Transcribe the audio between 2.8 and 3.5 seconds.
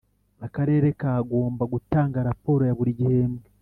gihembwe